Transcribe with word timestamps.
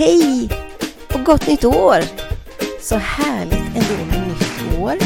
Hej 0.00 0.48
och 1.14 1.24
gott 1.24 1.46
nytt 1.46 1.64
år! 1.64 2.00
Så 2.80 2.96
härligt 2.96 3.52
ändå 3.52 4.04
med 4.04 4.28
nytt 4.28 4.78
år. 4.80 4.96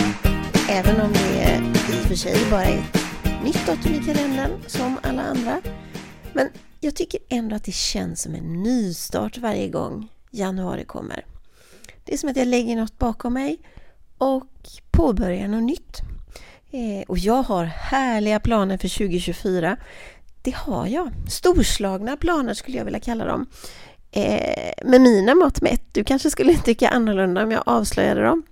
Även 0.70 1.00
om 1.00 1.12
det 1.12 1.60
i 1.88 2.02
och 2.02 2.06
för 2.08 2.14
sig 2.14 2.36
bara 2.50 2.64
är 2.64 2.78
ett 2.78 3.44
nytt 3.44 3.66
datum 3.66 3.94
i 3.94 4.04
kalendern 4.06 4.50
som 4.66 4.98
alla 5.02 5.22
andra. 5.22 5.62
Men 6.32 6.48
jag 6.80 6.94
tycker 6.96 7.20
ändå 7.28 7.56
att 7.56 7.64
det 7.64 7.74
känns 7.74 8.22
som 8.22 8.34
en 8.34 8.62
nystart 8.62 9.38
varje 9.38 9.68
gång 9.68 10.08
januari 10.30 10.84
kommer. 10.84 11.24
Det 12.04 12.14
är 12.14 12.18
som 12.18 12.28
att 12.30 12.36
jag 12.36 12.48
lägger 12.48 12.76
något 12.76 12.98
bakom 12.98 13.32
mig 13.32 13.58
och 14.18 14.48
påbörjar 14.90 15.48
något 15.48 15.62
nytt. 15.62 16.00
Eh, 16.70 17.04
och 17.08 17.18
jag 17.18 17.42
har 17.42 17.64
härliga 17.64 18.40
planer 18.40 18.78
för 18.78 18.88
2024. 18.88 19.76
Det 20.42 20.54
har 20.54 20.86
jag. 20.86 21.10
Storslagna 21.28 22.16
planer 22.16 22.54
skulle 22.54 22.78
jag 22.78 22.84
vilja 22.84 23.00
kalla 23.00 23.24
dem. 23.24 23.46
Eh, 24.16 24.72
med 24.84 25.00
mina 25.00 25.34
mått 25.34 25.60
mätt. 25.60 25.82
Du 25.92 26.04
kanske 26.04 26.30
skulle 26.30 26.54
tycka 26.64 26.88
annorlunda 26.88 27.42
om 27.42 27.50
jag 27.50 27.62
avslöjade 27.66 28.22
dem. 28.22 28.42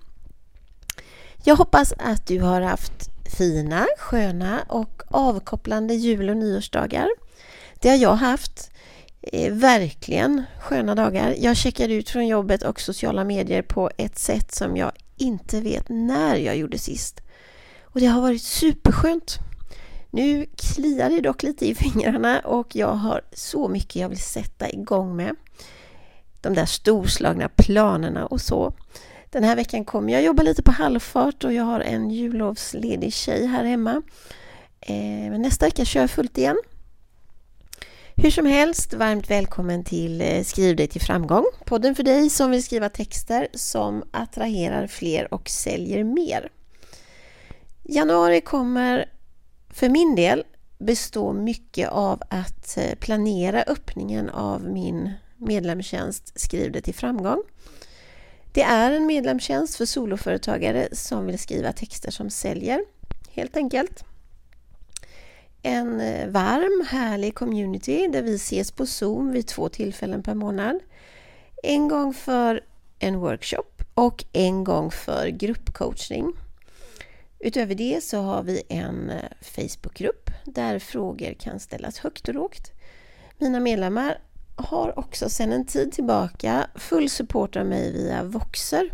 Jag 1.45 1.57
hoppas 1.57 1.93
att 1.99 2.27
du 2.27 2.41
har 2.41 2.61
haft 2.61 3.11
fina, 3.39 3.87
sköna 3.99 4.63
och 4.69 5.03
avkopplande 5.09 5.95
jul 5.95 6.31
och 6.31 6.37
nyårsdagar. 6.37 7.09
Det 7.81 7.89
har 7.89 7.97
jag 7.97 8.15
haft. 8.15 8.71
Eh, 9.23 9.53
verkligen 9.53 10.43
sköna 10.61 10.95
dagar. 10.95 11.35
Jag 11.39 11.57
checkade 11.57 11.95
ut 11.95 12.11
från 12.11 12.27
jobbet 12.27 12.63
och 12.63 12.81
sociala 12.81 13.25
medier 13.25 13.63
på 13.63 13.91
ett 13.97 14.19
sätt 14.19 14.55
som 14.55 14.77
jag 14.77 14.93
inte 15.17 15.61
vet 15.61 15.89
när 15.89 16.37
jag 16.37 16.57
gjorde 16.57 16.79
sist. 16.79 17.21
Och 17.83 18.01
det 18.01 18.07
har 18.07 18.21
varit 18.21 18.43
superskönt. 18.43 19.39
Nu 20.15 20.47
kliar 20.57 21.11
det 21.11 21.21
dock 21.21 21.43
lite 21.43 21.67
i 21.67 21.75
fingrarna 21.75 22.41
och 22.41 22.77
jag 22.77 22.89
har 22.95 23.21
så 23.33 23.69
mycket 23.69 23.97
jag 23.97 24.09
vill 24.09 24.23
sätta 24.23 24.71
igång 24.71 25.17
med. 25.17 25.37
De 26.41 26.55
där 26.55 26.67
storslagna 26.67 27.49
planerna 27.49 28.27
och 28.27 28.41
så. 28.41 28.73
Den 29.31 29.45
här 29.45 29.57
veckan 29.57 29.85
kommer 29.85 30.13
jag 30.13 30.23
jobba 30.23 30.43
lite 30.43 30.63
på 30.63 30.73
halvfart 30.73 31.45
och 31.45 31.53
jag 31.53 31.65
har 31.65 31.81
en 31.81 32.11
jullovsledig 32.11 33.13
tjej 33.13 33.47
här 33.47 33.65
hemma. 33.65 34.03
Eh, 34.81 35.31
men 35.31 35.43
nästa 35.43 35.67
vecka 35.67 35.85
kör 35.85 36.01
jag 36.01 36.11
fullt 36.11 36.39
igen. 36.39 36.57
Hur 38.17 38.31
som 38.31 38.47
helst, 38.47 38.95
varmt 38.95 39.31
välkommen 39.31 39.85
till 39.85 40.21
eh, 40.21 40.43
Skriv 40.43 40.77
dig 40.77 40.87
till 40.87 41.01
framgång. 41.01 41.45
Podden 41.65 41.95
för 41.95 42.03
dig 42.03 42.31
som 42.31 42.51
vill 42.51 42.63
skriva 42.63 42.89
texter 42.89 43.49
som 43.55 44.05
attraherar 44.11 44.87
fler 44.87 45.35
och 45.35 45.49
säljer 45.49 46.05
mer. 46.05 46.49
Januari 47.83 48.41
kommer 48.41 49.09
för 49.73 49.89
min 49.89 50.15
del 50.15 50.45
består 50.79 51.33
mycket 51.33 51.89
av 51.89 52.23
att 52.29 52.77
eh, 52.77 52.95
planera 52.95 53.63
öppningen 53.63 54.29
av 54.31 54.65
min 54.65 55.11
medlemstjänst 55.37 56.41
Skriv 56.41 56.73
det 56.73 56.81
till 56.81 56.95
framgång. 56.95 57.43
Det 58.53 58.63
är 58.63 58.91
en 58.91 59.07
medlemstjänst 59.07 59.77
för 59.77 59.87
soloföretagare 59.87 60.89
som 60.93 61.27
vill 61.27 61.39
skriva 61.39 61.73
texter 61.73 62.11
som 62.11 62.31
säljer, 62.31 62.85
helt 63.31 63.57
enkelt. 63.57 64.05
En 65.63 66.01
eh, 66.01 66.29
varm, 66.29 66.87
härlig 66.91 67.35
community 67.35 68.09
där 68.09 68.23
vi 68.23 68.35
ses 68.35 68.71
på 68.71 68.87
Zoom 68.87 69.33
vid 69.33 69.47
två 69.47 69.69
tillfällen 69.69 70.23
per 70.23 70.35
månad. 70.35 70.79
En 71.63 71.89
gång 71.89 72.15
för 72.15 72.61
en 72.99 73.19
workshop 73.19 73.83
och 73.95 74.25
en 74.33 74.65
gång 74.65 74.91
för 74.91 75.29
gruppcoachning. 75.29 76.33
Utöver 77.45 77.75
det 77.75 78.05
så 78.05 78.21
har 78.21 78.43
vi 78.43 78.63
en 78.69 79.11
eh, 79.11 79.23
Facebookgrupp 79.41 80.31
där 80.45 80.79
frågor 80.79 81.35
kan 81.35 81.61
ställas 81.61 81.99
högt 81.99 82.29
och 82.29 82.35
lågt. 82.35 82.73
Mina 83.39 83.61
medlemmar 83.61 84.19
har 84.57 84.99
också 84.99 85.29
sedan 85.29 85.53
en 85.53 85.67
tid 85.67 85.93
tillbaka 85.93 86.67
full 86.75 87.11
support 87.11 87.57
av 87.57 87.67
mig 87.67 87.93
via 87.93 88.23
Voxer. 88.23 88.91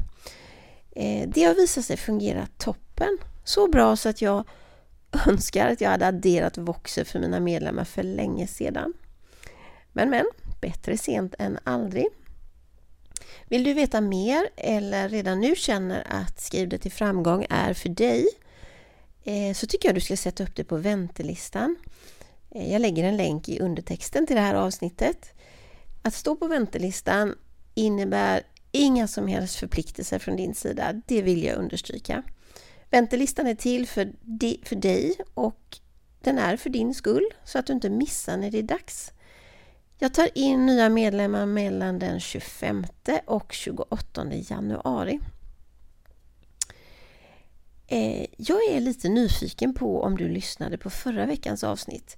Eh, 0.90 1.28
det 1.28 1.44
har 1.44 1.54
visat 1.54 1.84
sig 1.84 1.96
fungera 1.96 2.46
toppen. 2.58 3.18
Så 3.44 3.68
bra 3.68 3.96
så 3.96 4.08
att 4.08 4.22
jag 4.22 4.44
önskar 5.26 5.66
att 5.72 5.80
jag 5.80 5.90
hade 5.90 6.06
adderat 6.06 6.58
Voxer 6.58 7.04
för 7.04 7.18
mina 7.18 7.40
medlemmar 7.40 7.84
för 7.84 8.02
länge 8.02 8.46
sedan. 8.46 8.92
Men 9.92 10.10
men, 10.10 10.26
bättre 10.60 10.98
sent 10.98 11.34
än 11.38 11.58
aldrig. 11.64 12.06
Vill 13.48 13.64
du 13.64 13.72
veta 13.72 14.00
mer 14.00 14.48
eller 14.56 15.08
redan 15.08 15.40
nu 15.40 15.56
känner 15.56 16.06
att 16.10 16.40
Skriv 16.40 16.68
det 16.68 16.78
till 16.78 16.92
framgång 16.92 17.46
är 17.50 17.74
för 17.74 17.88
dig 17.88 18.26
eh, 19.24 19.54
så 19.54 19.66
tycker 19.66 19.88
jag 19.88 19.96
du 19.96 20.00
ska 20.00 20.16
sätta 20.16 20.42
upp 20.42 20.56
det 20.56 20.64
på 20.64 20.76
väntelistan. 20.76 21.76
Eh, 22.50 22.72
jag 22.72 22.82
lägger 22.82 23.04
en 23.04 23.16
länk 23.16 23.48
i 23.48 23.60
undertexten 23.60 24.26
till 24.26 24.36
det 24.36 24.42
här 24.42 24.54
avsnittet. 24.54 25.32
Att 26.02 26.14
stå 26.14 26.36
på 26.36 26.46
väntelistan 26.46 27.34
innebär 27.74 28.42
inga 28.72 29.08
som 29.08 29.26
helst 29.26 29.56
förpliktelser 29.56 30.18
från 30.18 30.36
din 30.36 30.54
sida. 30.54 31.02
Det 31.06 31.22
vill 31.22 31.44
jag 31.44 31.56
understryka. 31.56 32.22
Väntelistan 32.90 33.46
är 33.46 33.54
till 33.54 33.86
för, 33.86 34.12
för 34.64 34.76
dig 34.76 35.16
och 35.34 35.78
den 36.20 36.38
är 36.38 36.56
för 36.56 36.70
din 36.70 36.94
skull 36.94 37.26
så 37.44 37.58
att 37.58 37.66
du 37.66 37.72
inte 37.72 37.90
missar 37.90 38.36
när 38.36 38.50
det 38.50 38.58
är 38.58 38.62
dags. 38.62 39.12
Jag 40.00 40.14
tar 40.14 40.28
in 40.34 40.66
nya 40.66 40.88
medlemmar 40.88 41.46
mellan 41.46 41.98
den 41.98 42.20
25 42.20 42.84
och 43.24 43.52
28 43.52 44.26
januari. 44.32 45.20
Eh, 47.86 48.26
jag 48.36 48.58
är 48.70 48.80
lite 48.80 49.08
nyfiken 49.08 49.74
på 49.74 50.02
om 50.02 50.16
du 50.16 50.28
lyssnade 50.28 50.78
på 50.78 50.90
förra 50.90 51.26
veckans 51.26 51.64
avsnitt. 51.64 52.16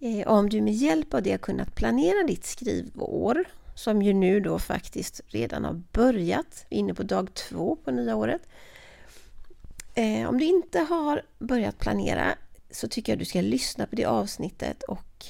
Eh, 0.00 0.28
om 0.28 0.48
du 0.48 0.60
med 0.60 0.74
hjälp 0.74 1.14
av 1.14 1.22
det 1.22 1.30
har 1.30 1.38
kunnat 1.38 1.74
planera 1.74 2.26
ditt 2.26 2.44
skrivår, 2.44 3.44
som 3.74 4.02
ju 4.02 4.12
nu 4.12 4.40
då 4.40 4.58
faktiskt 4.58 5.20
redan 5.26 5.64
har 5.64 5.82
börjat, 5.92 6.66
vi 6.68 6.76
är 6.76 6.80
inne 6.80 6.94
på 6.94 7.02
dag 7.02 7.34
två 7.34 7.76
på 7.76 7.90
nya 7.90 8.16
året. 8.16 8.42
Eh, 9.94 10.28
om 10.28 10.38
du 10.38 10.44
inte 10.44 10.80
har 10.80 11.22
börjat 11.38 11.78
planera 11.78 12.34
så 12.70 12.88
tycker 12.88 13.12
jag 13.12 13.18
du 13.18 13.24
ska 13.24 13.40
lyssna 13.40 13.86
på 13.86 13.96
det 13.96 14.04
avsnittet 14.04 14.82
och 14.82 15.26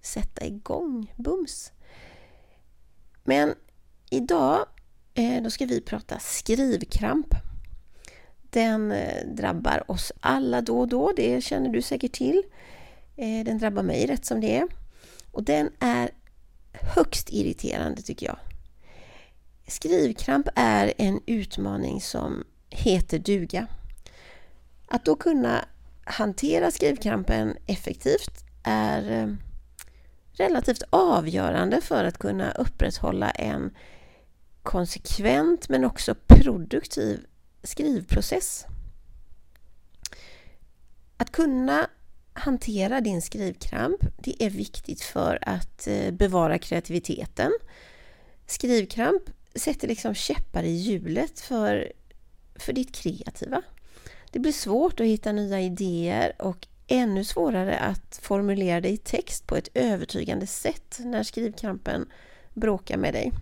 sätta 0.00 0.46
igång 0.46 1.14
bums. 1.16 1.72
Men 3.24 3.54
idag 4.10 4.66
eh, 5.14 5.42
då 5.42 5.50
ska 5.50 5.66
vi 5.66 5.80
prata 5.80 6.18
skrivkramp. 6.18 7.34
Den 8.50 8.92
eh, 8.92 9.26
drabbar 9.26 9.90
oss 9.90 10.12
alla 10.20 10.60
då 10.60 10.80
och 10.80 10.88
då, 10.88 11.12
det 11.16 11.44
känner 11.44 11.68
du 11.70 11.82
säkert 11.82 12.12
till. 12.12 12.42
Eh, 13.16 13.44
den 13.44 13.58
drabbar 13.58 13.82
mig 13.82 14.06
rätt 14.06 14.24
som 14.24 14.40
det 14.40 14.56
är. 14.56 14.66
Och 15.30 15.42
den 15.42 15.70
är 15.78 16.10
högst 16.72 17.30
irriterande 17.30 18.02
tycker 18.02 18.26
jag. 18.26 18.38
Skrivkramp 19.66 20.48
är 20.54 20.92
en 20.98 21.20
utmaning 21.26 22.00
som 22.00 22.44
heter 22.70 23.18
duga. 23.18 23.66
Att 24.88 25.04
då 25.04 25.16
kunna 25.16 25.64
hantera 26.04 26.70
skrivkrampen 26.70 27.56
effektivt 27.66 28.44
är 28.62 29.36
relativt 30.40 30.82
avgörande 30.90 31.80
för 31.80 32.04
att 32.04 32.18
kunna 32.18 32.52
upprätthålla 32.52 33.30
en 33.30 33.70
konsekvent 34.62 35.68
men 35.68 35.84
också 35.84 36.14
produktiv 36.26 37.26
skrivprocess. 37.62 38.66
Att 41.16 41.32
kunna 41.32 41.90
hantera 42.32 43.00
din 43.00 43.22
skrivkramp, 43.22 44.00
det 44.18 44.42
är 44.44 44.50
viktigt 44.50 45.00
för 45.00 45.38
att 45.42 45.86
eh, 45.86 46.10
bevara 46.10 46.58
kreativiteten. 46.58 47.52
Skrivkramp 48.46 49.22
sätter 49.54 49.88
liksom 49.88 50.14
käppar 50.14 50.62
i 50.62 50.70
hjulet 50.70 51.40
för, 51.40 51.92
för 52.54 52.72
ditt 52.72 52.94
kreativa. 52.94 53.62
Det 54.30 54.38
blir 54.38 54.52
svårt 54.52 55.00
att 55.00 55.06
hitta 55.06 55.32
nya 55.32 55.60
idéer 55.60 56.42
och 56.42 56.66
ännu 56.88 57.24
svårare 57.24 57.78
att 57.78 58.20
formulera 58.22 58.80
det 58.80 58.88
i 58.88 58.96
text 58.96 59.46
på 59.46 59.56
ett 59.56 59.68
övertygande 59.74 60.46
sätt 60.46 60.98
när 60.98 61.22
skrivkrampen 61.22 62.06
bråkar 62.54 62.96
med 62.96 63.14
dig. 63.14 63.32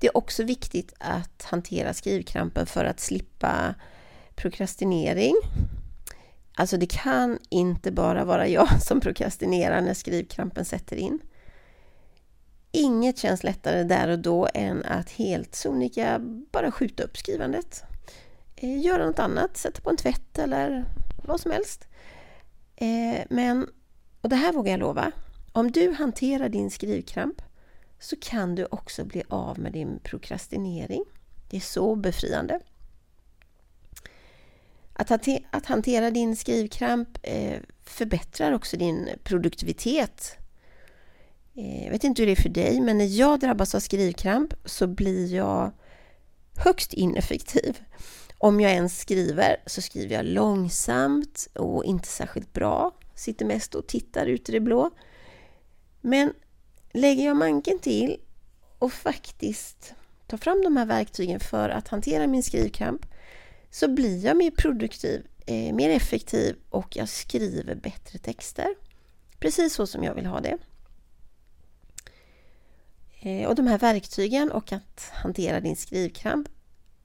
Det 0.00 0.06
är 0.06 0.16
också 0.16 0.42
viktigt 0.42 0.94
att 0.98 1.42
hantera 1.42 1.94
skrivkrampen 1.94 2.66
för 2.66 2.84
att 2.84 3.00
slippa 3.00 3.74
prokrastinering. 4.34 5.34
Alltså 6.54 6.76
det 6.76 6.86
kan 6.86 7.38
inte 7.48 7.92
bara 7.92 8.24
vara 8.24 8.48
jag 8.48 8.82
som 8.82 9.00
prokrastinerar 9.00 9.80
när 9.80 9.94
skrivkrampen 9.94 10.64
sätter 10.64 10.96
in. 10.96 11.18
Inget 12.72 13.18
känns 13.18 13.44
lättare 13.44 13.82
där 13.82 14.08
och 14.08 14.18
då 14.18 14.48
än 14.54 14.84
att 14.84 15.10
helt 15.10 15.54
sonika 15.54 16.18
bara 16.52 16.70
skjuta 16.70 17.02
upp 17.02 17.16
skrivandet. 17.16 17.84
Göra 18.62 19.06
något 19.06 19.18
annat, 19.18 19.56
sätta 19.56 19.80
på 19.80 19.90
en 19.90 19.96
tvätt 19.96 20.38
eller 20.38 20.84
vad 21.24 21.40
som 21.40 21.50
helst. 21.50 21.88
Eh, 22.76 23.20
men, 23.30 23.68
och 24.20 24.28
det 24.28 24.36
här 24.36 24.52
vågar 24.52 24.70
jag 24.70 24.80
lova, 24.80 25.12
om 25.52 25.70
du 25.70 25.92
hanterar 25.92 26.48
din 26.48 26.70
skrivkramp 26.70 27.42
så 27.98 28.16
kan 28.20 28.54
du 28.54 28.66
också 28.70 29.04
bli 29.04 29.22
av 29.28 29.58
med 29.58 29.72
din 29.72 30.00
prokrastinering. 30.02 31.04
Det 31.50 31.56
är 31.56 31.60
så 31.60 31.96
befriande. 31.96 32.60
Att, 34.92 35.66
hantera 35.66 36.10
din 36.10 36.36
skrivkramp 36.36 37.18
eh, 37.22 37.60
förbättrar 37.84 38.52
också 38.52 38.76
din 38.76 39.08
produktivitet. 39.24 40.36
Eh, 41.54 41.84
jag 41.84 41.90
vet 41.90 42.04
inte 42.04 42.22
hur 42.22 42.26
det 42.26 42.32
är 42.32 42.42
för 42.42 42.48
dig, 42.48 42.80
men 42.80 42.98
när 42.98 43.18
jag 43.18 43.40
drabbas 43.40 43.74
av 43.74 43.80
skrivkramp 43.80 44.54
så 44.64 44.86
blir 44.86 45.34
jag 45.34 45.72
högst 46.56 46.92
ineffektiv. 46.92 47.80
Om 48.42 48.60
jag 48.60 48.72
ens 48.72 48.98
skriver 49.00 49.56
så 49.66 49.82
skriver 49.82 50.14
jag 50.14 50.24
långsamt 50.24 51.48
och 51.54 51.84
inte 51.84 52.08
särskilt 52.08 52.52
bra. 52.52 52.94
Sitter 53.14 53.46
mest 53.46 53.74
och 53.74 53.86
tittar 53.86 54.26
ut 54.26 54.48
i 54.48 54.52
det 54.52 54.60
blå. 54.60 54.90
Men 56.00 56.32
lägger 56.92 57.24
jag 57.24 57.36
manken 57.36 57.78
till 57.78 58.20
och 58.78 58.92
faktiskt 58.92 59.94
tar 60.26 60.36
fram 60.36 60.62
de 60.62 60.76
här 60.76 60.86
verktygen 60.86 61.40
för 61.40 61.68
att 61.68 61.88
hantera 61.88 62.26
min 62.26 62.42
skrivkramp 62.42 63.06
så 63.70 63.88
blir 63.88 64.24
jag 64.24 64.36
mer 64.36 64.50
produktiv, 64.50 65.26
eh, 65.46 65.74
mer 65.74 65.90
effektiv 65.90 66.56
och 66.70 66.96
jag 66.96 67.08
skriver 67.08 67.74
bättre 67.74 68.18
texter. 68.18 68.74
Precis 69.38 69.74
så 69.74 69.86
som 69.86 70.04
jag 70.04 70.14
vill 70.14 70.26
ha 70.26 70.40
det. 70.40 70.58
Eh, 73.20 73.48
och 73.48 73.54
de 73.54 73.66
här 73.66 73.78
verktygen 73.78 74.52
och 74.52 74.72
att 74.72 75.10
hantera 75.12 75.60
din 75.60 75.76
skrivkramp 75.76 76.48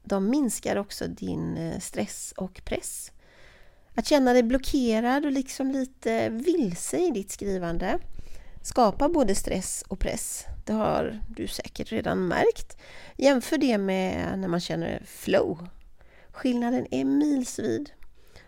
de 0.07 0.29
minskar 0.29 0.75
också 0.75 1.07
din 1.07 1.57
eh, 1.57 1.79
stress 1.79 2.33
och 2.37 2.61
press. 2.65 3.11
Att 3.93 4.07
känna 4.07 4.33
dig 4.33 4.43
blockerad 4.43 5.25
och 5.25 5.31
liksom 5.31 5.71
lite 5.71 6.29
vilse 6.29 6.97
i 6.97 7.11
ditt 7.11 7.31
skrivande 7.31 7.99
skapar 8.61 9.09
både 9.09 9.35
stress 9.35 9.83
och 9.87 9.99
press. 9.99 10.45
Det 10.65 10.73
har 10.73 11.19
du 11.29 11.47
säkert 11.47 11.91
redan 11.91 12.27
märkt. 12.27 12.77
Jämför 13.17 13.57
det 13.57 13.77
med 13.77 14.39
när 14.39 14.47
man 14.47 14.59
känner 14.59 15.03
flow. 15.05 15.67
Skillnaden 16.31 16.87
är 16.91 17.05
milsvid. 17.05 17.89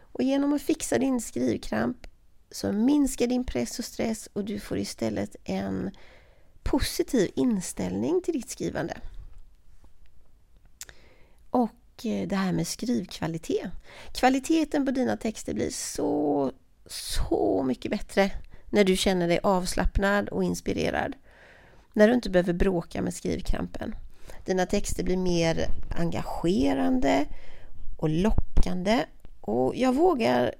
Och 0.01 0.23
genom 0.23 0.53
att 0.53 0.61
fixa 0.61 0.97
din 0.97 1.21
skrivkramp 1.21 2.07
så 2.51 2.71
minskar 2.71 3.27
din 3.27 3.43
press 3.43 3.79
och 3.79 3.85
stress 3.85 4.29
och 4.33 4.45
du 4.45 4.59
får 4.59 4.77
istället 4.77 5.35
en 5.43 5.91
positiv 6.63 7.31
inställning 7.35 8.21
till 8.21 8.33
ditt 8.33 8.49
skrivande. 8.49 8.97
Och 11.51 12.05
eh, 12.05 12.27
det 12.27 12.35
här 12.35 12.51
med 12.51 12.67
skrivkvalitet. 12.67 13.71
Kvaliteten 14.13 14.85
på 14.85 14.91
dina 14.91 15.17
texter 15.17 15.53
blir 15.53 15.69
så, 15.69 16.51
så 16.85 17.63
mycket 17.63 17.91
bättre 17.91 18.31
när 18.69 18.83
du 18.83 18.95
känner 18.95 19.27
dig 19.27 19.39
avslappnad 19.43 20.29
och 20.29 20.43
inspirerad. 20.43 21.13
När 21.93 22.07
du 22.07 22.13
inte 22.13 22.29
behöver 22.29 22.53
bråka 22.53 23.01
med 23.01 23.13
skrivkrampen. 23.13 23.95
Dina 24.45 24.65
texter 24.65 25.03
blir 25.03 25.17
mer 25.17 25.67
engagerande 25.89 27.25
och 27.97 28.09
lockande 28.09 29.05
och 29.41 29.75
jag 29.75 29.95
vågar 29.95 30.55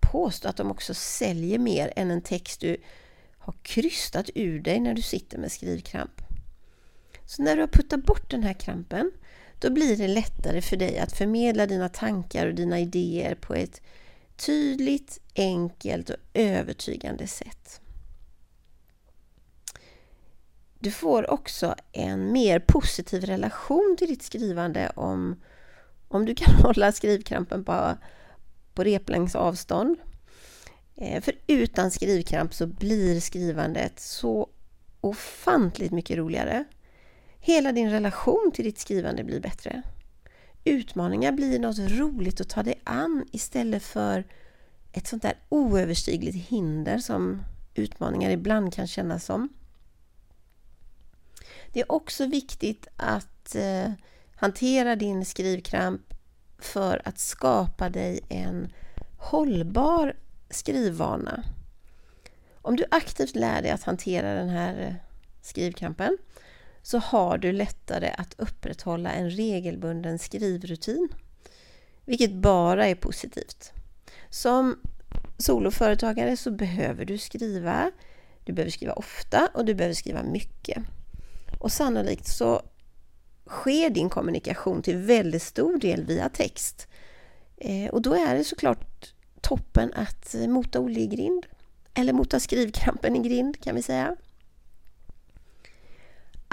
påstå 0.00 0.48
att 0.48 0.56
de 0.56 0.70
också 0.70 0.94
säljer 0.94 1.58
mer 1.58 1.92
än 1.96 2.10
en 2.10 2.22
text 2.22 2.60
du 2.60 2.76
har 3.38 3.54
krystat 3.62 4.30
ur 4.34 4.60
dig 4.60 4.80
när 4.80 4.94
du 4.94 5.02
sitter 5.02 5.38
med 5.38 5.52
skrivkramp. 5.52 6.22
Så 7.26 7.42
när 7.42 7.56
du 7.56 7.62
har 7.62 7.68
puttat 7.68 8.04
bort 8.04 8.30
den 8.30 8.42
här 8.42 8.52
krampen 8.52 9.12
då 9.62 9.70
blir 9.70 9.96
det 9.96 10.08
lättare 10.08 10.60
för 10.62 10.76
dig 10.76 10.98
att 10.98 11.12
förmedla 11.12 11.66
dina 11.66 11.88
tankar 11.88 12.46
och 12.46 12.54
dina 12.54 12.80
idéer 12.80 13.34
på 13.34 13.54
ett 13.54 13.80
tydligt, 14.36 15.18
enkelt 15.34 16.10
och 16.10 16.16
övertygande 16.34 17.26
sätt. 17.26 17.80
Du 20.78 20.90
får 20.90 21.30
också 21.30 21.74
en 21.92 22.32
mer 22.32 22.58
positiv 22.58 23.24
relation 23.24 23.96
till 23.98 24.08
ditt 24.08 24.22
skrivande 24.22 24.92
om, 24.96 25.40
om 26.08 26.24
du 26.24 26.34
kan 26.34 26.54
hålla 26.62 26.92
skrivkrampen 26.92 27.64
på, 27.64 27.96
på 28.74 28.84
replängds 28.84 29.34
avstånd. 29.34 29.96
Eh, 30.96 31.22
för 31.22 31.34
utan 31.46 31.90
skrivkramp 31.90 32.54
så 32.54 32.66
blir 32.66 33.20
skrivandet 33.20 34.00
så 34.00 34.48
ofantligt 35.00 35.92
mycket 35.92 36.16
roligare. 36.16 36.64
Hela 37.44 37.72
din 37.72 37.90
relation 37.90 38.50
till 38.54 38.64
ditt 38.64 38.78
skrivande 38.78 39.24
blir 39.24 39.40
bättre. 39.40 39.82
Utmaningar 40.64 41.32
blir 41.32 41.58
något 41.58 41.78
roligt 41.78 42.40
att 42.40 42.48
ta 42.48 42.62
dig 42.62 42.80
an 42.84 43.24
istället 43.32 43.82
för 43.82 44.24
ett 44.92 45.06
sånt 45.06 45.22
där 45.22 45.34
oöverstigligt 45.48 46.48
hinder 46.48 46.98
som 46.98 47.42
utmaningar 47.74 48.30
ibland 48.30 48.74
kan 48.74 48.86
kännas 48.86 49.24
som. 49.24 49.48
Det 51.72 51.80
är 51.80 51.92
också 51.92 52.26
viktigt 52.26 52.86
att 52.96 53.54
eh, 53.54 53.90
hantera 54.34 54.96
din 54.96 55.24
skrivkramp 55.24 56.14
för 56.58 57.02
att 57.04 57.18
skapa 57.18 57.88
dig 57.88 58.20
en 58.28 58.72
hållbar 59.18 60.16
skrivvana. 60.50 61.44
Om 62.54 62.76
du 62.76 62.84
aktivt 62.90 63.34
lär 63.34 63.62
dig 63.62 63.70
att 63.70 63.82
hantera 63.82 64.34
den 64.34 64.48
här 64.48 64.80
eh, 64.80 64.94
skrivkrampen 65.42 66.18
så 66.82 66.98
har 66.98 67.38
du 67.38 67.52
lättare 67.52 68.14
att 68.18 68.34
upprätthålla 68.38 69.12
en 69.12 69.30
regelbunden 69.30 70.18
skrivrutin. 70.18 71.08
Vilket 72.04 72.32
bara 72.32 72.86
är 72.86 72.94
positivt. 72.94 73.72
Som 74.30 74.78
soloföretagare 75.38 76.36
så 76.36 76.50
behöver 76.50 77.04
du 77.04 77.18
skriva. 77.18 77.90
Du 78.44 78.52
behöver 78.52 78.70
skriva 78.70 78.92
ofta 78.92 79.48
och 79.54 79.64
du 79.64 79.74
behöver 79.74 79.94
skriva 79.94 80.22
mycket. 80.22 80.82
Och 81.60 81.72
sannolikt 81.72 82.26
så 82.26 82.62
sker 83.46 83.90
din 83.90 84.10
kommunikation 84.10 84.82
till 84.82 84.96
väldigt 84.96 85.42
stor 85.42 85.78
del 85.78 86.04
via 86.04 86.28
text. 86.28 86.86
Eh, 87.56 87.90
och 87.90 88.02
då 88.02 88.14
är 88.14 88.34
det 88.34 88.44
såklart 88.44 89.14
toppen 89.40 89.92
att 89.94 90.34
mota 90.48 90.80
Olle 90.80 91.00
i 91.00 91.06
grind. 91.06 91.46
Eller 91.94 92.12
mota 92.12 92.40
skrivkrampen 92.40 93.16
i 93.16 93.28
grind 93.28 93.60
kan 93.60 93.74
vi 93.74 93.82
säga. 93.82 94.16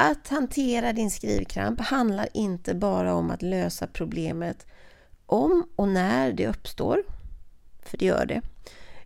Att 0.02 0.28
hantera 0.28 0.94
din 0.94 1.12
skrivkramp 1.12 1.80
handlar 1.80 2.28
inte 2.34 2.76
bara 2.76 3.14
om 3.14 3.32
att 3.32 3.42
lösa 3.42 3.88
problemet 3.88 4.68
om 5.26 5.70
och 5.76 5.88
när 5.88 6.34
det 6.34 6.48
uppstår, 6.48 7.04
för 7.82 7.98
det 7.98 8.06
gör 8.06 8.26
det, 8.26 8.42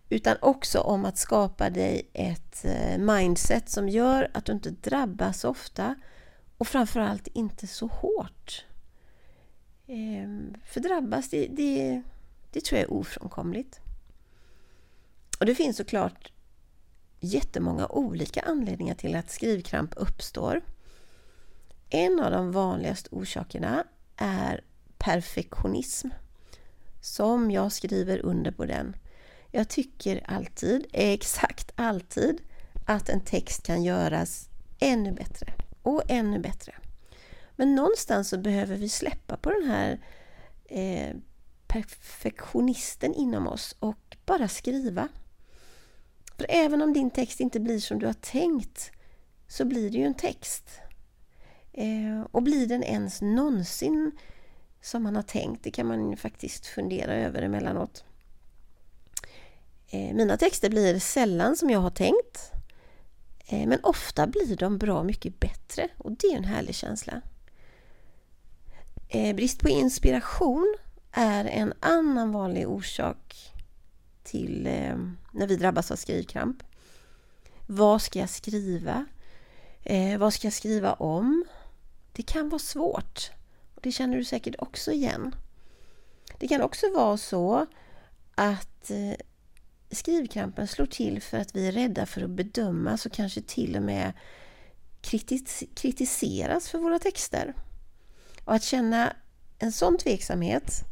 utan 0.08 0.36
också 0.40 0.80
om 0.80 1.04
att 1.04 1.18
skapa 1.18 1.70
dig 1.70 2.10
ett 2.12 2.64
eh, 2.64 2.98
mindset 2.98 3.68
som 3.68 3.88
gör 3.88 4.30
att 4.34 4.44
du 4.44 4.52
inte 4.52 4.70
drabbas 4.70 5.44
ofta 5.44 5.94
och 6.58 6.68
framförallt 6.68 7.26
inte 7.26 7.66
så 7.66 7.86
hårt. 7.86 8.64
Ehm, 9.86 10.54
för 10.66 10.80
drabbas, 10.80 11.30
det, 11.30 11.46
det, 11.46 12.02
det 12.50 12.64
tror 12.64 12.80
jag 12.80 12.88
är 12.90 12.94
ofrånkomligt. 12.94 13.80
Och 15.40 15.46
det 15.46 15.54
finns 15.54 15.76
såklart 15.76 16.32
jättemånga 17.20 17.86
olika 17.86 18.40
anledningar 18.40 18.94
till 18.94 19.16
att 19.16 19.30
skrivkramp 19.30 19.94
uppstår. 19.96 20.60
En 21.94 22.20
av 22.20 22.30
de 22.30 22.52
vanligaste 22.52 23.08
orsakerna 23.12 23.84
är 24.16 24.64
perfektionism. 24.98 26.08
Som 27.00 27.50
jag 27.50 27.72
skriver 27.72 28.18
under 28.18 28.50
på 28.50 28.66
den. 28.66 28.96
Jag 29.50 29.68
tycker 29.68 30.30
alltid, 30.30 30.86
exakt 30.92 31.72
alltid, 31.74 32.40
att 32.86 33.08
en 33.08 33.20
text 33.20 33.62
kan 33.62 33.82
göras 33.82 34.48
ännu 34.78 35.12
bättre 35.12 35.52
och 35.82 36.02
ännu 36.08 36.38
bättre. 36.38 36.74
Men 37.56 37.74
någonstans 37.74 38.28
så 38.28 38.38
behöver 38.38 38.76
vi 38.76 38.88
släppa 38.88 39.36
på 39.36 39.50
den 39.50 39.70
här 39.70 40.00
eh, 40.64 41.16
perfektionisten 41.66 43.14
inom 43.14 43.48
oss 43.48 43.76
och 43.78 44.16
bara 44.26 44.48
skriva. 44.48 45.08
För 46.36 46.46
även 46.48 46.82
om 46.82 46.92
din 46.92 47.10
text 47.10 47.40
inte 47.40 47.60
blir 47.60 47.80
som 47.80 47.98
du 47.98 48.06
har 48.06 48.12
tänkt 48.12 48.90
så 49.48 49.64
blir 49.64 49.90
det 49.90 49.98
ju 49.98 50.04
en 50.04 50.14
text. 50.14 50.80
Eh, 51.76 52.26
och 52.30 52.42
blir 52.42 52.66
den 52.66 52.82
ens 52.82 53.22
någonsin 53.22 54.12
som 54.80 55.02
man 55.02 55.16
har 55.16 55.22
tänkt? 55.22 55.64
Det 55.64 55.70
kan 55.70 55.86
man 55.86 56.16
faktiskt 56.16 56.66
fundera 56.66 57.14
över 57.14 57.42
emellanåt. 57.42 58.04
Eh, 59.90 60.14
mina 60.14 60.36
texter 60.36 60.70
blir 60.70 60.98
sällan 60.98 61.56
som 61.56 61.70
jag 61.70 61.80
har 61.80 61.90
tänkt. 61.90 62.52
Eh, 63.46 63.68
men 63.68 63.78
ofta 63.82 64.26
blir 64.26 64.56
de 64.56 64.78
bra 64.78 65.02
mycket 65.02 65.40
bättre 65.40 65.88
och 65.98 66.12
det 66.12 66.26
är 66.26 66.36
en 66.36 66.44
härlig 66.44 66.74
känsla. 66.74 67.20
Brist 69.34 69.60
på 69.60 69.68
inspiration 69.68 70.76
är 71.12 71.44
en 71.44 71.72
annan 71.80 72.32
vanlig 72.32 72.68
orsak 72.68 73.52
till 74.22 74.62
när 75.32 75.46
vi 75.46 75.56
drabbas 75.56 75.90
av 75.90 75.96
skrivkramp. 75.96 76.62
Vad 77.66 78.02
ska 78.02 78.18
jag 78.18 78.30
skriva? 78.30 79.06
vad 80.18 80.34
ska 80.34 80.46
jag 80.46 80.52
skriva 80.52 80.92
om? 80.92 81.44
Det 82.16 82.22
kan 82.22 82.48
vara 82.48 82.58
svårt. 82.58 83.30
Och 83.74 83.80
Det 83.82 83.92
känner 83.92 84.16
du 84.16 84.24
säkert 84.24 84.54
också 84.58 84.92
igen. 84.92 85.34
Det 86.38 86.48
kan 86.48 86.62
också 86.62 86.86
vara 86.94 87.16
så 87.16 87.66
att 88.34 88.90
eh, 88.90 89.14
skrivkrampen 89.90 90.68
slår 90.68 90.86
till 90.86 91.22
för 91.22 91.38
att 91.38 91.56
vi 91.56 91.68
är 91.68 91.72
rädda 91.72 92.06
för 92.06 92.22
att 92.22 92.30
bedömas 92.30 93.06
och 93.06 93.12
kanske 93.12 93.42
till 93.42 93.76
och 93.76 93.82
med 93.82 94.12
kritis 95.00 95.64
kritiseras 95.74 96.68
för 96.68 96.78
våra 96.78 96.98
texter. 96.98 97.54
Och 98.44 98.54
att 98.54 98.62
känna 98.62 99.16
en 99.58 99.72
sån 99.72 99.98
tveksamhet 99.98 100.84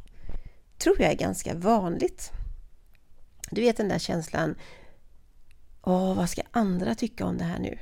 tror 0.78 1.00
jag 1.00 1.10
är 1.10 1.16
ganska 1.16 1.54
vanligt. 1.54 2.30
Du 3.50 3.60
vet 3.60 3.76
den 3.76 3.88
där 3.88 3.98
känslan 3.98 4.54
Åh, 5.84 6.14
vad 6.14 6.30
ska 6.30 6.42
andra 6.50 6.94
tycka 6.94 7.26
om 7.26 7.38
det 7.38 7.44
här 7.44 7.58
nu? 7.58 7.78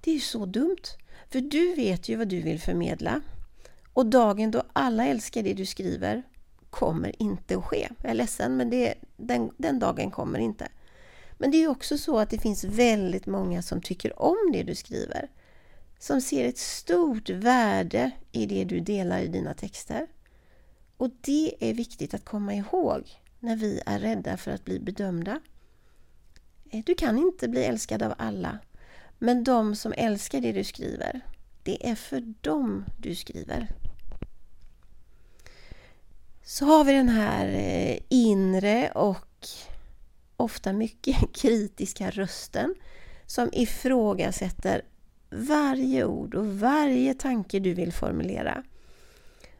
Det 0.00 0.10
är 0.10 0.14
ju 0.14 0.20
så 0.20 0.46
dumt. 0.46 0.82
För 1.28 1.40
du 1.40 1.74
vet 1.74 2.08
ju 2.08 2.16
vad 2.16 2.28
du 2.28 2.40
vill 2.40 2.60
förmedla. 2.60 3.20
Och 3.92 4.06
dagen 4.06 4.50
då 4.50 4.62
alla 4.72 5.06
älskar 5.06 5.42
det 5.42 5.54
du 5.54 5.66
skriver 5.66 6.22
kommer 6.70 7.22
inte 7.22 7.56
att 7.56 7.64
ske. 7.64 7.88
Jag 8.02 8.10
är 8.10 8.14
ledsen, 8.14 8.56
men 8.56 8.70
det, 8.70 8.94
den, 9.16 9.50
den 9.56 9.78
dagen 9.78 10.10
kommer 10.10 10.38
inte. 10.38 10.68
Men 11.38 11.50
det 11.50 11.62
är 11.62 11.68
också 11.68 11.98
så 11.98 12.18
att 12.18 12.30
det 12.30 12.38
finns 12.38 12.64
väldigt 12.64 13.26
många 13.26 13.62
som 13.62 13.82
tycker 13.82 14.22
om 14.22 14.52
det 14.52 14.62
du 14.62 14.74
skriver. 14.74 15.28
Som 15.98 16.20
ser 16.20 16.44
ett 16.44 16.58
stort 16.58 17.30
värde 17.30 18.10
i 18.32 18.46
det 18.46 18.64
du 18.64 18.80
delar 18.80 19.20
i 19.20 19.28
dina 19.28 19.54
texter. 19.54 20.06
Och 20.96 21.10
det 21.20 21.70
är 21.70 21.74
viktigt 21.74 22.14
att 22.14 22.24
komma 22.24 22.54
ihåg 22.54 23.08
när 23.38 23.56
vi 23.56 23.82
är 23.86 23.98
rädda 23.98 24.36
för 24.36 24.50
att 24.50 24.64
bli 24.64 24.80
bedömda. 24.80 25.40
Eh, 26.70 26.84
du 26.84 26.94
kan 26.94 27.18
inte 27.18 27.48
bli 27.48 27.64
älskad 27.64 28.02
av 28.02 28.14
alla, 28.18 28.58
men 29.22 29.44
de 29.44 29.76
som 29.76 29.92
älskar 29.96 30.40
det 30.40 30.52
du 30.52 30.64
skriver, 30.64 31.20
det 31.62 31.88
är 31.90 31.94
för 31.94 32.34
dem 32.40 32.84
du 32.98 33.14
skriver. 33.14 33.68
Så 36.42 36.64
har 36.64 36.84
vi 36.84 36.92
den 36.92 37.08
här 37.08 37.46
eh, 37.46 37.98
inre 38.08 38.90
och 38.90 39.48
ofta 40.36 40.72
mycket 40.72 41.16
kritiska 41.34 42.10
rösten 42.10 42.74
som 43.26 43.48
ifrågasätter 43.52 44.82
varje 45.30 46.04
ord 46.04 46.34
och 46.34 46.46
varje 46.46 47.14
tanke 47.14 47.58
du 47.58 47.74
vill 47.74 47.92
formulera. 47.92 48.62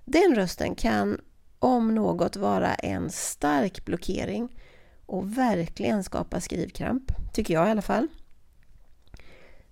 Den 0.05 0.35
rösten 0.35 0.75
kan 0.75 1.21
om 1.59 1.95
något 1.95 2.37
vara 2.37 2.75
en 2.75 3.11
stark 3.11 3.85
blockering 3.85 4.61
och 5.07 5.38
verkligen 5.38 6.05
skapa 6.05 6.40
skrivkramp, 6.40 7.12
tycker 7.33 7.55
jag 7.55 7.69
i 7.69 7.71
alla 7.71 7.83
fall. 7.83 8.09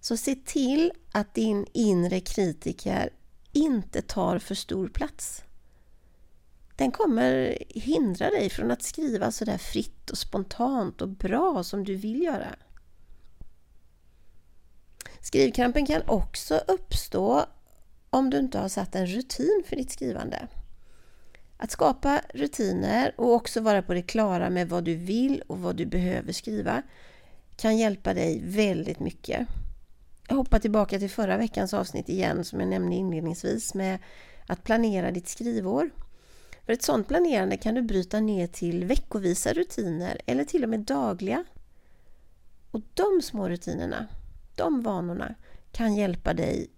Så 0.09 0.17
se 0.17 0.35
till 0.35 0.93
att 1.13 1.35
din 1.35 1.67
inre 1.73 2.21
kritiker 2.21 3.11
inte 3.53 4.03
tar 4.03 4.39
för 4.39 4.55
stor 4.55 4.89
plats. 4.89 5.45
Den 6.77 6.93
kommer 6.93 7.59
hindra 7.69 8.31
dig 8.31 8.51
från 8.51 8.71
att 8.71 8.83
skriva 8.83 9.33
så 9.33 9.45
där 9.45 9.59
fritt 9.59 10.11
och 10.11 10.19
spontant 10.19 11.03
och 11.03 11.09
bra 11.09 11.63
som 11.65 11.85
du 11.85 11.95
vill 11.95 12.23
göra. 12.23 12.57
Skrivkrampen 15.21 15.87
kan 15.87 16.03
också 16.07 16.57
uppstå 16.69 17.45
om 18.11 18.31
du 18.31 18.39
inte 18.39 18.59
har 18.59 18.69
satt 18.69 18.95
en 18.95 19.07
rutin 19.07 19.63
för 19.67 19.77
ditt 19.77 19.91
skrivande. 19.91 20.49
Att 21.57 21.71
skapa 21.71 22.21
rutiner 22.35 23.15
och 23.17 23.33
också 23.33 23.61
vara 23.61 23.83
på 23.83 23.95
det 23.95 24.03
klara 24.03 24.51
med 24.51 24.69
vad 24.69 24.85
du 24.85 24.95
vill 24.95 25.43
och 25.47 25.59
vad 25.59 25.77
du 25.77 25.87
behöver 25.87 26.33
skriva 26.33 26.83
kan 27.57 27.79
hjälpa 27.79 28.15
dig 28.15 28.41
väldigt 28.45 29.01
mycket. 29.01 29.49
Jag 30.29 30.37
hoppar 30.37 30.59
tillbaka 30.59 30.99
till 30.99 31.11
förra 31.11 31.37
veckans 31.37 31.75
avsnitt 31.75 32.09
igen 32.09 32.45
som 32.45 32.61
jag 32.61 32.69
nämnde 32.69 32.97
inledningsvis 32.97 33.75
med 33.75 33.99
att 34.47 34.65
planera 34.65 35.11
ditt 35.11 35.29
skrivår. 35.29 35.91
För 36.67 36.73
ett 36.73 36.83
sådant 36.83 37.09
planerande 37.09 37.57
kan 37.57 37.75
du 37.75 37.83
bryta 37.83 38.21
ner 38.21 38.47
till 38.47 38.85
veckovisa 38.85 39.53
rutiner 39.53 40.21
eller 40.27 40.45
till 40.45 40.65
och 40.65 40.71
med 40.71 40.81
dagliga. 40.81 41.45
Och 42.71 42.81
de 42.95 43.23
små 43.23 43.49
rutinerna, 43.49 44.07
de 44.57 44.83
vanorna 44.83 45.35
kan 45.73 45.95
hjälpa 45.95 46.35
dig 46.35 46.71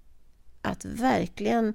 att 0.62 0.84
verkligen 0.84 1.74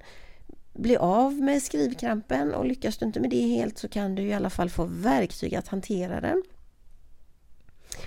bli 0.72 0.96
av 0.96 1.32
med 1.32 1.62
skrivkrampen 1.62 2.54
och 2.54 2.66
lyckas 2.66 2.98
du 2.98 3.06
inte 3.06 3.20
med 3.20 3.30
det 3.30 3.46
helt 3.46 3.78
så 3.78 3.88
kan 3.88 4.14
du 4.14 4.22
i 4.22 4.34
alla 4.34 4.50
fall 4.50 4.70
få 4.70 4.84
verktyg 4.84 5.54
att 5.54 5.68
hantera 5.68 6.20
den. 6.20 6.42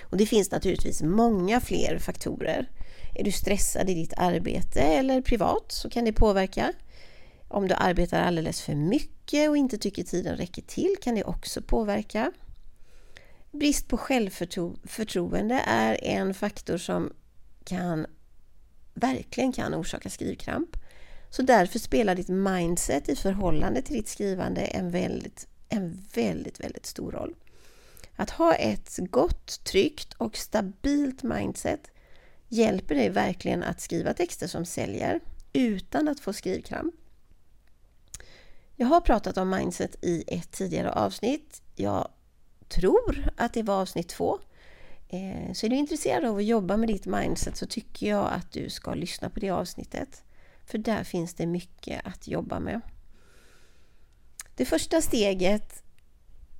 Och 0.02 0.16
Det 0.16 0.26
finns 0.26 0.50
naturligtvis 0.50 1.02
många 1.02 1.60
fler 1.60 1.98
faktorer. 1.98 2.68
Är 3.14 3.24
du 3.24 3.32
stressad 3.32 3.90
i 3.90 3.94
ditt 3.94 4.12
arbete 4.16 4.80
eller 4.80 5.20
privat 5.20 5.72
så 5.72 5.90
kan 5.90 6.04
det 6.04 6.12
påverka. 6.12 6.72
Om 7.48 7.68
du 7.68 7.74
arbetar 7.74 8.22
alldeles 8.22 8.62
för 8.62 8.74
mycket 8.74 9.48
och 9.50 9.56
inte 9.56 9.78
tycker 9.78 10.02
tiden 10.02 10.36
räcker 10.36 10.62
till 10.62 10.96
kan 11.02 11.14
det 11.14 11.24
också 11.24 11.62
påverka. 11.62 12.32
Brist 13.50 13.88
på 13.88 13.96
självförtroende 13.96 15.62
är 15.66 16.04
en 16.04 16.34
faktor 16.34 16.76
som 16.76 17.12
kan 17.64 18.06
verkligen 18.94 19.52
kan 19.52 19.74
orsaka 19.74 20.10
skrivkramp. 20.10 20.76
Så 21.30 21.42
därför 21.42 21.78
spelar 21.78 22.14
ditt 22.14 22.28
mindset 22.28 23.08
i 23.08 23.16
förhållande 23.16 23.82
till 23.82 23.96
ditt 23.96 24.08
skrivande 24.08 24.60
en 24.60 24.90
väldigt, 24.90 25.46
en 25.68 26.06
väldigt, 26.14 26.60
väldigt 26.60 26.86
stor 26.86 27.12
roll. 27.12 27.34
Att 28.16 28.30
ha 28.30 28.54
ett 28.54 28.98
gott, 28.98 29.64
tryggt 29.64 30.14
och 30.14 30.36
stabilt 30.36 31.22
mindset 31.22 31.90
hjälper 32.50 32.94
dig 32.94 33.08
verkligen 33.08 33.62
att 33.62 33.80
skriva 33.80 34.14
texter 34.14 34.46
som 34.46 34.64
säljer 34.64 35.20
utan 35.52 36.08
att 36.08 36.20
få 36.20 36.32
skrivkramp. 36.32 36.94
Jag 38.76 38.86
har 38.86 39.00
pratat 39.00 39.36
om 39.36 39.50
mindset 39.50 40.04
i 40.04 40.24
ett 40.26 40.50
tidigare 40.50 40.92
avsnitt. 40.92 41.62
Jag 41.76 42.08
tror 42.68 43.32
att 43.36 43.54
det 43.54 43.62
var 43.62 43.80
avsnitt 43.80 44.08
två. 44.08 44.38
Eh, 45.08 45.52
så 45.52 45.66
är 45.66 45.70
du 45.70 45.76
intresserad 45.76 46.24
av 46.24 46.36
att 46.36 46.44
jobba 46.44 46.76
med 46.76 46.88
ditt 46.88 47.06
mindset 47.06 47.56
så 47.56 47.66
tycker 47.66 48.08
jag 48.08 48.32
att 48.32 48.52
du 48.52 48.70
ska 48.70 48.94
lyssna 48.94 49.30
på 49.30 49.40
det 49.40 49.50
avsnittet. 49.50 50.22
För 50.64 50.78
där 50.78 51.04
finns 51.04 51.34
det 51.34 51.46
mycket 51.46 52.06
att 52.06 52.28
jobba 52.28 52.60
med. 52.60 52.80
Det 54.56 54.64
första 54.64 55.00
steget 55.00 55.82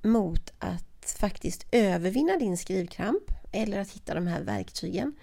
mot 0.01 0.53
att 0.59 1.15
faktiskt 1.19 1.65
övervinna 1.71 2.37
din 2.37 2.57
skrivkramp 2.57 3.23
eller 3.51 3.79
att 3.79 3.91
hitta 3.91 4.13
de 4.13 4.27
här 4.27 4.41
verktygen 4.41 5.15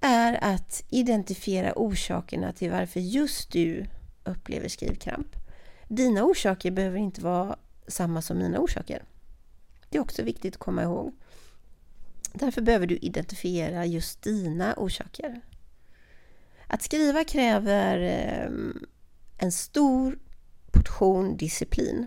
är 0.00 0.44
att 0.44 0.84
identifiera 0.88 1.72
orsakerna 1.76 2.52
till 2.52 2.70
varför 2.70 3.00
just 3.00 3.52
du 3.52 3.86
upplever 4.24 4.68
skrivkramp. 4.68 5.36
Dina 5.88 6.24
orsaker 6.24 6.70
behöver 6.70 6.98
inte 6.98 7.20
vara 7.20 7.56
samma 7.86 8.22
som 8.22 8.38
mina 8.38 8.58
orsaker. 8.58 9.02
Det 9.90 9.98
är 9.98 10.02
också 10.02 10.22
viktigt 10.22 10.54
att 10.54 10.60
komma 10.60 10.82
ihåg. 10.82 11.12
Därför 12.32 12.62
behöver 12.62 12.86
du 12.86 12.96
identifiera 12.96 13.86
just 13.86 14.22
dina 14.22 14.74
orsaker. 14.76 15.40
Att 16.66 16.82
skriva 16.82 17.24
kräver 17.24 17.98
eh, 17.98 18.50
en 19.38 19.52
stor 19.52 20.18
portion 20.72 21.36
disciplin. 21.36 22.06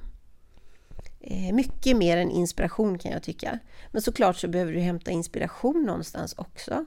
Eh, 1.20 1.54
mycket 1.54 1.98
mer 1.98 2.18
än 2.18 2.32
inspiration 2.32 2.98
kan 2.98 3.12
jag 3.12 3.24
tycka. 3.24 3.60
Men 3.92 4.02
såklart 4.02 4.38
så 4.38 4.48
behöver 4.48 4.74
du 4.74 4.80
hämta 4.80 5.12
inspiration 5.12 5.84
någonstans 5.84 6.34
också. 6.38 6.86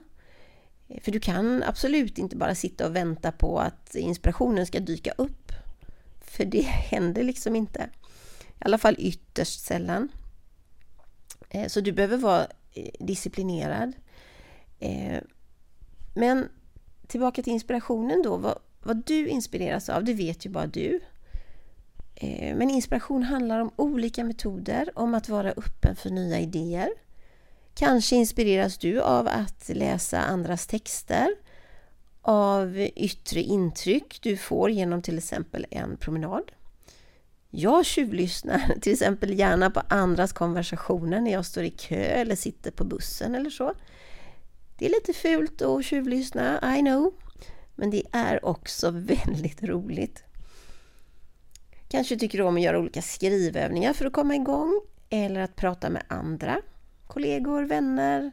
För 1.01 1.11
du 1.11 1.19
kan 1.19 1.63
absolut 1.63 2.17
inte 2.17 2.35
bara 2.35 2.55
sitta 2.55 2.87
och 2.87 2.95
vänta 2.95 3.31
på 3.31 3.59
att 3.59 3.95
inspirationen 3.95 4.65
ska 4.65 4.79
dyka 4.79 5.11
upp. 5.11 5.51
För 6.21 6.45
det 6.45 6.61
händer 6.65 7.23
liksom 7.23 7.55
inte. 7.55 7.89
I 8.49 8.65
alla 8.65 8.77
fall 8.77 8.95
ytterst 8.99 9.59
sällan. 9.59 10.09
Eh, 11.49 11.67
så 11.67 11.81
du 11.81 11.91
behöver 11.91 12.17
vara 12.17 12.47
eh, 12.73 12.91
disciplinerad. 12.99 13.93
Eh, 14.79 15.19
men 16.13 16.49
tillbaka 17.07 17.43
till 17.43 17.53
inspirationen 17.53 18.21
då. 18.21 18.37
Vad, 18.37 18.59
vad 18.83 19.05
du 19.05 19.27
inspireras 19.27 19.89
av, 19.89 20.03
det 20.03 20.13
vet 20.13 20.45
ju 20.45 20.49
bara 20.49 20.67
du. 20.67 20.99
Men 22.55 22.69
inspiration 22.69 23.23
handlar 23.23 23.59
om 23.59 23.71
olika 23.75 24.23
metoder, 24.23 24.89
om 24.95 25.15
att 25.15 25.29
vara 25.29 25.51
öppen 25.51 25.95
för 25.95 26.09
nya 26.09 26.39
idéer. 26.39 26.89
Kanske 27.75 28.15
inspireras 28.15 28.77
du 28.77 29.01
av 29.01 29.27
att 29.27 29.69
läsa 29.69 30.19
andras 30.19 30.67
texter, 30.67 31.35
av 32.21 32.77
yttre 32.95 33.41
intryck 33.41 34.19
du 34.21 34.37
får 34.37 34.71
genom 34.71 35.01
till 35.01 35.17
exempel 35.17 35.65
en 35.69 35.97
promenad. 35.97 36.51
Jag 37.49 37.85
tjuvlyssnar 37.85 38.75
till 38.81 38.93
exempel 38.93 39.39
gärna 39.39 39.69
på 39.69 39.81
andras 39.87 40.33
konversationer 40.33 41.21
när 41.21 41.31
jag 41.31 41.45
står 41.45 41.63
i 41.63 41.69
kö 41.69 41.95
eller 41.95 42.35
sitter 42.35 42.71
på 42.71 42.83
bussen 42.83 43.35
eller 43.35 43.49
så. 43.49 43.73
Det 44.77 44.85
är 44.85 44.89
lite 44.89 45.13
fult 45.13 45.61
att 45.61 45.85
tjuvlyssna, 45.85 46.77
I 46.77 46.79
know. 46.79 47.13
Men 47.75 47.89
det 47.89 48.03
är 48.11 48.45
också 48.45 48.91
väldigt 49.25 49.63
roligt. 49.63 50.23
Kanske 51.87 52.17
tycker 52.17 52.37
du 52.37 52.43
om 52.43 52.55
att 52.55 52.61
göra 52.61 52.79
olika 52.79 53.01
skrivövningar 53.01 53.93
för 53.93 54.05
att 54.05 54.13
komma 54.13 54.35
igång 54.35 54.81
eller 55.09 55.41
att 55.41 55.55
prata 55.55 55.89
med 55.89 56.03
andra, 56.07 56.61
kollegor, 57.07 57.63
vänner, 57.63 58.31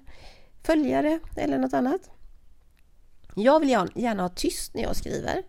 följare 0.62 1.20
eller 1.36 1.58
något 1.58 1.72
annat. 1.72 2.10
Jag 3.34 3.60
vill 3.60 3.70
gärna 3.94 4.22
ha 4.22 4.28
tyst 4.28 4.74
när 4.74 4.82
jag 4.82 4.96
skriver. 4.96 5.42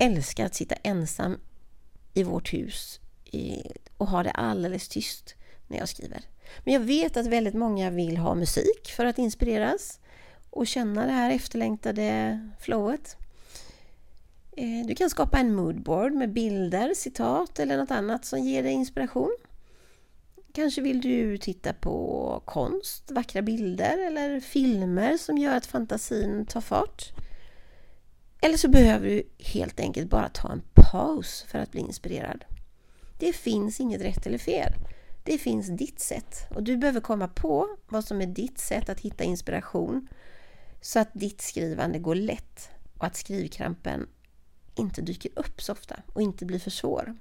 Älskar 0.00 0.46
att 0.46 0.54
sitta 0.54 0.74
ensam 0.74 1.40
i 2.14 2.22
vårt 2.22 2.52
hus 2.52 3.00
och 3.96 4.08
ha 4.08 4.22
det 4.22 4.30
alldeles 4.30 4.88
tyst 4.88 5.34
när 5.66 5.78
jag 5.78 5.88
skriver. 5.88 6.22
Men 6.64 6.74
jag 6.74 6.80
vet 6.80 7.16
att 7.16 7.26
väldigt 7.26 7.54
många 7.54 7.90
vill 7.90 8.16
ha 8.16 8.34
musik 8.34 8.92
för 8.96 9.04
att 9.04 9.18
inspireras 9.18 10.00
och 10.50 10.66
känna 10.66 11.06
det 11.06 11.12
här 11.12 11.30
efterlängtade 11.30 12.38
flowet. 12.60 13.16
Eh, 14.56 14.86
du 14.86 14.94
kan 14.94 15.10
skapa 15.10 15.38
en 15.38 15.54
moodboard 15.54 16.12
med 16.12 16.32
bilder, 16.32 16.94
citat 16.94 17.58
eller 17.58 17.76
något 17.76 17.90
annat 17.90 18.24
som 18.24 18.38
ger 18.38 18.62
dig 18.62 18.72
inspiration. 18.72 19.36
Kanske 20.58 20.80
vill 20.80 21.00
du 21.00 21.38
titta 21.38 21.72
på 21.72 22.42
konst, 22.44 23.10
vackra 23.10 23.42
bilder 23.42 24.06
eller 24.06 24.40
filmer 24.40 25.16
som 25.16 25.38
gör 25.38 25.56
att 25.56 25.66
fantasin 25.66 26.46
tar 26.46 26.60
fart. 26.60 27.12
Eller 28.40 28.56
så 28.56 28.68
behöver 28.68 29.08
du 29.08 29.22
helt 29.38 29.80
enkelt 29.80 30.10
bara 30.10 30.28
ta 30.28 30.52
en 30.52 30.62
paus 30.74 31.44
för 31.48 31.58
att 31.58 31.70
bli 31.70 31.80
inspirerad. 31.80 32.44
Det 33.18 33.32
finns 33.32 33.80
inget 33.80 34.02
rätt 34.02 34.26
eller 34.26 34.38
fel. 34.38 34.72
Det 35.24 35.38
finns 35.38 35.68
ditt 35.68 36.00
sätt 36.00 36.34
och 36.50 36.62
du 36.62 36.76
behöver 36.76 37.00
komma 37.00 37.28
på 37.28 37.76
vad 37.88 38.04
som 38.04 38.20
är 38.20 38.26
ditt 38.26 38.58
sätt 38.58 38.88
att 38.88 39.00
hitta 39.00 39.24
inspiration 39.24 40.08
så 40.80 40.98
att 40.98 41.10
ditt 41.12 41.40
skrivande 41.40 41.98
går 41.98 42.14
lätt 42.14 42.70
och 42.98 43.04
att 43.04 43.16
skrivkrampen 43.16 44.08
inte 44.74 45.02
dyker 45.02 45.30
upp 45.36 45.62
så 45.62 45.72
ofta 45.72 46.02
och 46.12 46.22
inte 46.22 46.44
blir 46.44 46.58
för 46.58 46.70
svår. 46.70 47.16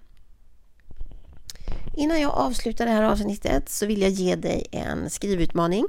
Innan 1.97 2.21
jag 2.21 2.31
avslutar 2.31 2.85
det 2.85 2.91
här 2.91 3.03
avsnittet 3.03 3.69
så 3.69 3.85
vill 3.85 4.01
jag 4.01 4.11
ge 4.11 4.35
dig 4.35 4.67
en 4.71 5.09
skrivutmaning. 5.09 5.87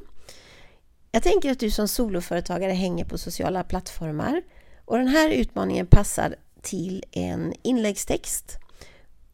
Jag 1.12 1.22
tänker 1.22 1.50
att 1.50 1.60
du 1.60 1.70
som 1.70 1.88
soloföretagare 1.88 2.72
hänger 2.72 3.04
på 3.04 3.18
sociala 3.18 3.64
plattformar 3.64 4.42
och 4.84 4.98
den 4.98 5.08
här 5.08 5.30
utmaningen 5.30 5.86
passar 5.86 6.36
till 6.62 7.04
en 7.10 7.54
inläggstext 7.62 8.58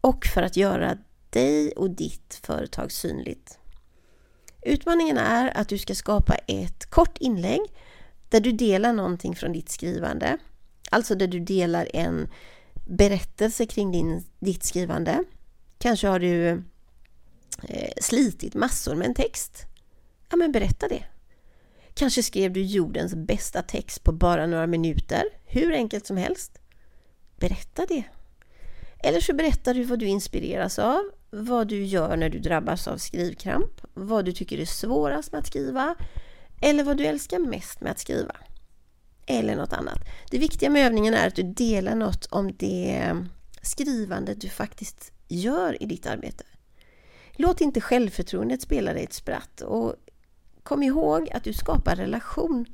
och 0.01 0.27
för 0.27 0.43
att 0.43 0.57
göra 0.57 0.99
dig 1.31 1.73
och 1.73 1.91
ditt 1.91 2.41
företag 2.43 2.93
synligt. 2.93 3.59
Utmaningen 4.63 5.19
är 5.19 5.57
att 5.57 5.69
du 5.69 5.79
ska 5.79 5.95
skapa 5.95 6.35
ett 6.35 6.87
kort 6.91 7.19
inlägg 7.19 7.61
där 8.29 8.41
du 8.41 8.53
delar 8.53 8.93
någonting 8.93 9.37
från 9.37 9.53
ditt 9.53 9.69
skrivande. 9.69 10.39
Alltså 10.91 11.15
där 11.15 11.27
du 11.27 11.41
delar 11.41 11.89
en 11.95 12.29
berättelse 12.87 13.67
kring 13.67 13.93
din, 13.93 14.25
ditt 14.39 14.65
skrivande. 14.65 15.25
Kanske 15.85 16.09
har 16.09 16.19
du 16.19 16.49
eh, 17.69 17.93
slitit 18.01 18.55
massor 18.55 18.95
med 18.95 19.07
en 19.07 19.15
text. 19.15 19.67
Ja, 20.31 20.37
men 20.37 20.53
berätta 20.53 20.89
det. 20.89 21.05
Kanske 21.95 22.23
skrev 22.23 22.53
du 22.53 22.63
jordens 22.63 23.15
bästa 23.15 23.63
text 23.63 24.05
på 24.05 24.13
bara 24.13 24.47
några 24.47 24.67
minuter, 24.67 25.23
hur 25.45 25.73
enkelt 25.73 26.07
som 26.07 26.17
helst. 26.17 26.59
Berätta 27.37 27.87
det. 27.87 28.05
Eller 28.99 29.21
så 29.21 29.35
berättar 29.35 29.75
du 29.75 29.85
vad 29.85 29.99
du 29.99 30.07
inspireras 30.07 30.79
av, 30.79 31.03
vad 31.31 31.69
du 31.69 31.85
gör 31.85 32.17
när 32.17 32.29
du 32.29 32.39
drabbas 32.39 32.89
av 32.89 32.97
skrivkramp, 32.97 33.81
vad 33.95 34.25
du 34.25 34.33
tycker 34.33 34.59
är 34.59 34.65
svårast 34.65 35.33
med 35.33 35.39
att 35.39 35.47
skriva 35.47 35.95
eller 36.63 36.85
vad 36.85 36.97
du 36.97 37.07
älskar 37.07 37.39
mest 37.39 37.81
med 37.81 37.93
att 37.93 37.99
skriva. 37.99 38.37
Eller 39.27 39.57
något 39.57 39.73
annat. 39.73 39.99
Det 40.31 40.39
viktiga 40.39 40.71
med 40.71 40.87
övningen 40.87 41.15
är 41.15 41.29
att 41.29 41.37
du 41.37 41.43
delar 41.43 41.95
något 41.95 42.27
om 42.27 42.57
det 42.57 43.17
skrivande 43.63 44.35
du 44.35 44.49
faktiskt 44.49 45.14
gör 45.29 45.83
i 45.83 45.87
ditt 45.87 46.07
arbete. 46.07 46.45
Låt 47.33 47.61
inte 47.61 47.81
självförtroendet 47.81 48.63
spela 48.63 48.93
dig 48.93 49.05
ett 49.05 49.13
spratt 49.13 49.61
och 49.61 49.95
kom 50.63 50.83
ihåg 50.83 51.31
att 51.33 51.45
du 51.45 51.53
skapar 51.53 51.97
relation 51.97 52.67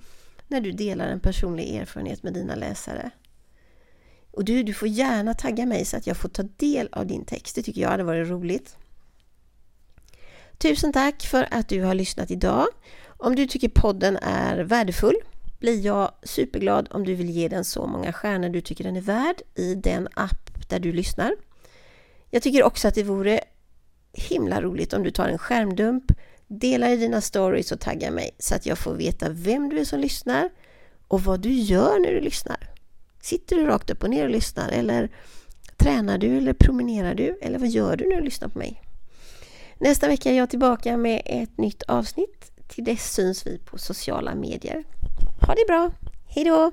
när 0.49 0.61
du 0.61 0.73
delar 0.73 1.09
en 1.09 1.21
personlig 1.21 1.77
erfarenhet 1.77 2.23
med 2.23 2.35
dina 2.35 2.55
läsare. 2.55 3.11
Och 4.31 4.45
du, 4.45 4.63
du 4.63 4.75
får 4.75 4.89
gärna 4.89 5.35
tagga 5.35 5.67
mig 5.67 5.85
så 5.85 5.97
att 5.97 6.07
jag 6.07 6.17
får 6.17 6.29
ta 6.29 6.43
del 6.43 6.89
av 6.93 7.07
din 7.07 7.25
text. 7.25 7.55
Det 7.55 7.63
tycker 7.63 7.81
jag 7.81 7.89
hade 7.89 8.05
varit 8.05 8.29
roligt. 8.29 8.77
Tusen 10.59 10.93
tack 10.93 11.23
för 11.23 11.49
att 11.51 11.69
du 11.69 11.83
har 11.83 11.95
lyssnat 11.95 12.31
idag. 12.31 12.67
Om 13.07 13.37
du 13.37 13.47
tycker 13.47 13.69
podden 13.69 14.17
är 14.23 14.59
värdefull 14.59 15.17
blir 15.59 15.87
jag 15.87 16.13
superglad 16.23 16.89
om 16.91 17.05
du 17.05 17.15
vill 17.15 17.31
ge 17.31 17.49
den 17.49 17.65
så 17.65 17.87
många 17.87 18.13
stjärnor 18.13 18.49
du 18.49 18.61
tycker 18.61 18.85
den 18.85 18.97
är 18.97 19.01
värd 19.01 19.43
i 19.55 19.75
den 19.75 20.09
app 20.15 20.69
där 20.69 20.81
du 20.81 20.93
lyssnar. 20.93 21.37
Jag 22.31 22.43
tycker 22.43 22.63
också 22.63 22.89
att 22.89 22.95
det 22.95 23.03
vore 23.03 23.41
himla 24.13 24.63
roligt 24.63 24.93
om 24.93 25.03
du 25.03 25.11
tar 25.11 25.29
en 25.29 25.39
skärmdump, 25.39 26.05
delar 26.47 26.89
i 26.89 26.97
dina 26.97 27.21
stories 27.21 27.73
och 27.73 27.81
taggar 27.81 28.11
mig 28.11 28.31
så 28.39 28.55
att 28.55 28.67
jag 28.67 28.79
får 28.79 28.95
veta 28.95 29.29
vem 29.29 29.69
du 29.69 29.79
är 29.79 29.85
som 29.85 30.01
lyssnar 30.01 30.51
och 31.09 31.23
vad 31.23 31.41
du 31.41 31.53
gör 31.53 31.99
när 31.99 32.13
du 32.13 32.21
lyssnar. 32.21 32.69
Sitter 33.23 33.57
du 33.57 33.67
rakt 33.67 33.91
upp 33.91 34.03
och 34.03 34.11
ner 34.11 34.25
och 34.25 34.31
lyssnar 34.31 34.69
eller 34.69 35.11
tränar 35.77 36.19
du 36.19 36.37
eller 36.37 36.53
promenerar 36.53 37.15
du 37.15 37.39
eller 37.43 37.59
vad 37.59 37.69
gör 37.69 37.97
du 37.97 38.09
när 38.09 38.17
du 38.17 38.23
lyssnar 38.23 38.49
på 38.49 38.59
mig? 38.59 38.83
Nästa 39.79 40.09
vecka 40.09 40.31
är 40.31 40.37
jag 40.37 40.51
tillbaka 40.51 40.97
med 40.97 41.23
ett 41.25 41.59
nytt 41.59 41.83
avsnitt. 41.83 42.53
Till 42.69 42.85
dess 42.85 43.13
syns 43.13 43.47
vi 43.47 43.59
på 43.59 43.79
sociala 43.79 44.35
medier. 44.35 44.85
Ha 45.47 45.55
det 45.55 45.65
bra! 45.67 45.91
Hejdå! 46.27 46.73